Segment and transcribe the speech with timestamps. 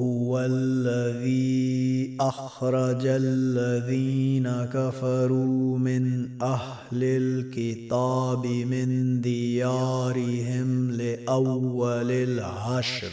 [0.00, 13.10] هو الذي أخرج الذين كفروا من أهل الكتاب من ديارهم لأول العشر.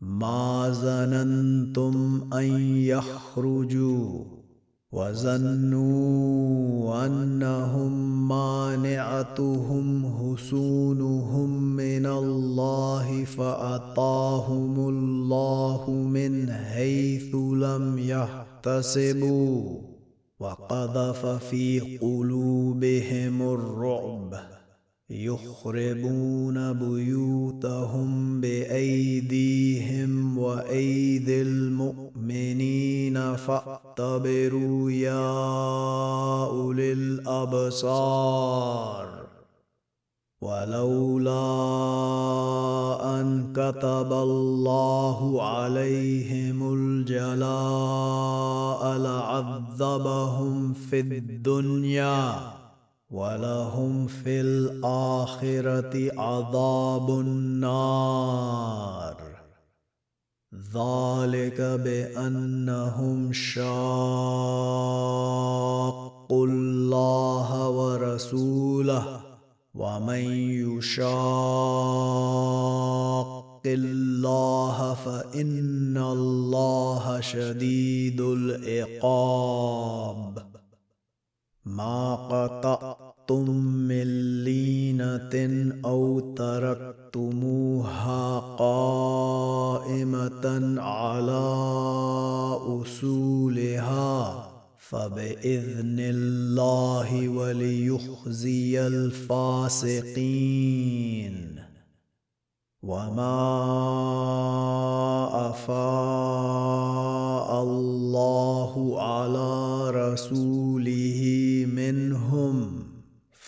[0.00, 4.35] ما ظننتم أن يخرجوا
[4.96, 6.56] وظنوا
[7.06, 19.80] أنهم مانعتهم حصونهم من الله فاتاهم الله من حيث لم يحتسبوا.
[20.40, 24.34] وقذف في قلوبهم الرعب.
[25.10, 35.36] يخربون بيوتهم بأيديهم وأيدي المؤمنين فاعتبروا يا
[36.46, 38.46] أولي الأبصار.
[40.40, 41.30] ولولا
[43.20, 48.18] أن كتب الله عليهم الجلاء
[48.98, 52.65] لعذبهم في الدنيا.
[53.10, 59.16] ولهم في الآخرة عذاب النار.
[60.74, 63.66] ذلك بأنهم شاقوا
[66.30, 69.20] الله ورسوله
[69.74, 70.24] ومن
[70.66, 71.06] يشاق
[73.66, 80.25] الله فإن الله شديد العقاب.
[81.66, 87.98] ما قطعتم من لينة أو تركتموها
[88.58, 89.94] قائمة
[90.80, 91.46] على
[92.82, 94.46] أصولها
[94.78, 100.36] فبإذن الله وليخزي الفاسقين
[102.82, 103.46] وما
[105.50, 106.46] أفاء
[107.62, 111.05] الله على رسوله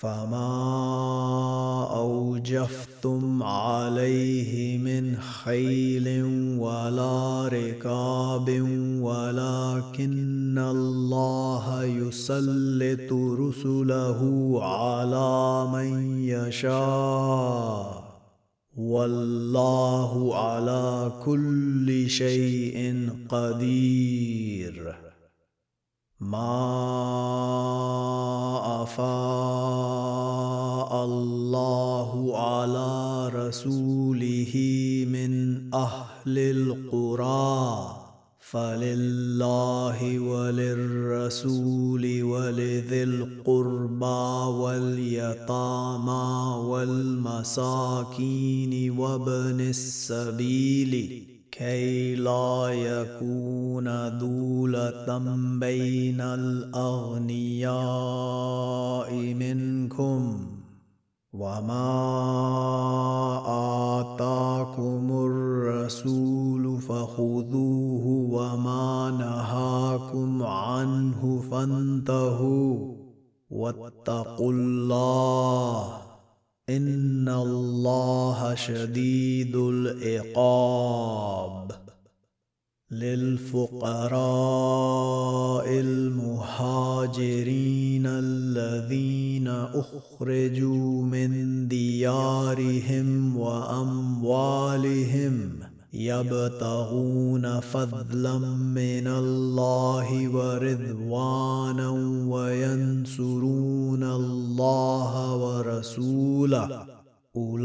[0.00, 6.22] فما اوجفتم عليه من خيل
[6.58, 8.48] ولا ركاب
[9.00, 14.20] ولكن الله يسلط رسله
[14.62, 18.04] على من يشاء
[18.76, 24.94] والله على كل شيء قدير.
[26.20, 26.58] ما
[28.82, 29.47] افاء
[33.34, 34.54] رسوله
[35.08, 37.96] من أهل القرى.
[38.50, 51.24] فلله وللرسول ولذي القربى واليتامى والمساكين وابن السبيل.
[51.50, 55.18] كي لا يكون دولة
[55.60, 60.46] بين الأغنياء منكم.
[61.32, 62.97] وما
[73.50, 76.02] واتقوا الله
[76.68, 81.08] إن الله شديد العقاب
[82.90, 83.68] للفقراء
[85.68, 87.26] المهاجرين
[88.06, 94.78] الذين أخرجوا من ديارهم وأموالهم
[95.92, 101.90] يبتغون فضلا من الله ورضوانا
[102.28, 106.86] وينصرون الله ورسوله.
[107.36, 107.58] أولئك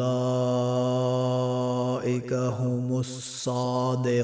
[2.33, 4.23] هم الصادقون.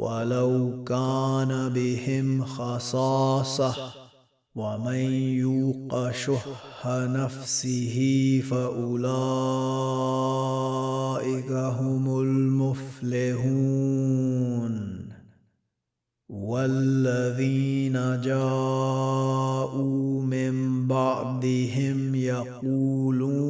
[0.00, 3.74] ولو كان بهم خصاصة
[4.54, 5.04] ومن
[5.44, 7.96] يوق شح نفسه
[8.50, 9.10] فأولئك
[11.52, 13.40] هم المفلحون.
[16.28, 23.49] والذين جاءوا من بعدهم يقولون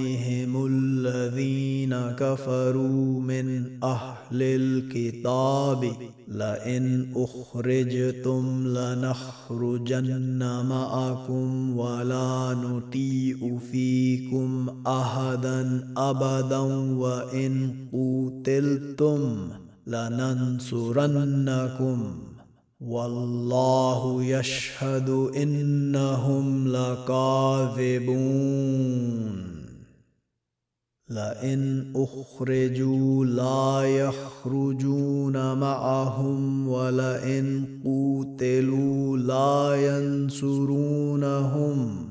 [0.65, 5.91] الذين كفروا من أهل الكتاب
[6.27, 16.59] لئن اخرجتم لنخرجن معكم ولا نطيع فيكم احدا ابدا
[16.97, 22.13] وان قتلتم لننصرنكم.
[22.81, 28.11] والله يشهد إنهم لكاذبون.
[31.09, 42.10] لئن أخرجوا لا يخرجون معهم ولئن قوتلوا لا ينصرونهم.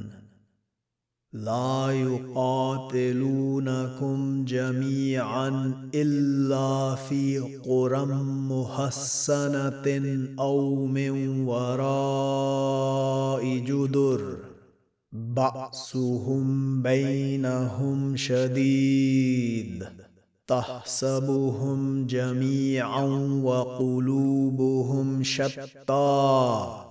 [1.33, 8.05] لا يقاتلونكم جميعا إلا في قرى
[8.49, 14.37] محسنه أو من وراء جدر.
[15.11, 19.83] بأسهم بينهم شديد.
[20.47, 23.03] تحسبهم جميعا
[23.43, 26.90] وقلوبهم شتى.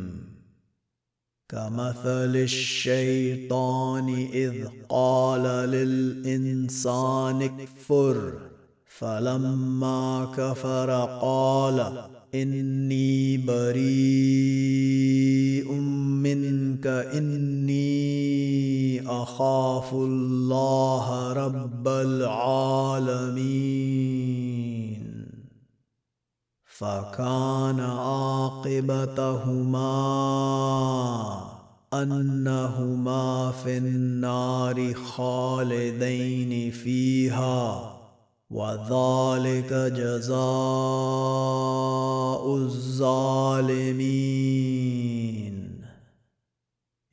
[1.51, 4.53] كمثل الشيطان إذ
[4.89, 8.33] قال للإنسان اكفر.
[8.85, 12.03] فلما كفر قال
[12.35, 14.51] إني بريء
[16.23, 17.81] منك إني
[19.07, 23.41] أخاف الله رب العالمين.
[26.65, 28.61] فكان عاقبتهما
[31.93, 37.97] أنهما في النار خالدين فيها
[38.49, 40.35] وذلك جزاء
[42.55, 44.21] الظالمين.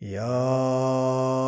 [0.02, 1.47] يا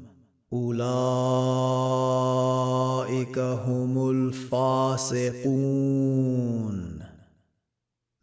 [0.53, 0.89] أولئك
[3.39, 5.41] هم الفاسقون.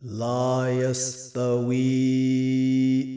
[0.02, 2.08] لا يستوي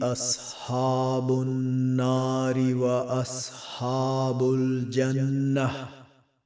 [0.02, 5.88] أصحاب النار وأصحاب الجنة.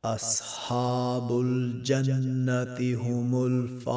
[0.04, 3.96] أصحاب الجنة هم الفائزون.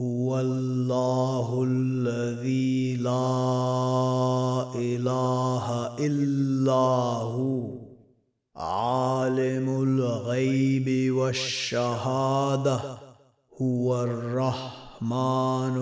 [0.00, 6.72] هو الله الذي لا إله إلا
[7.22, 7.70] هو
[8.56, 12.80] عالم الغيب والشهادة
[13.60, 15.76] هو الرحمن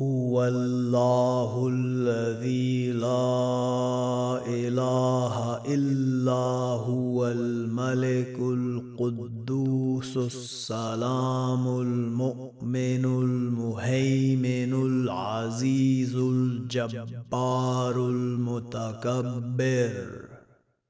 [0.00, 6.34] هو الله الذي لا إله إلا
[6.82, 19.44] هو الملك القدوس السلام المؤمن المهيمن العزيز الجبار المتكبر.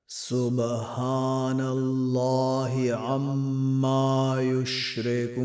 [0.08, 5.44] سبحان الله عما يشركون.